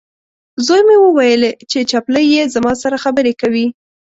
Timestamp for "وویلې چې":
1.05-1.87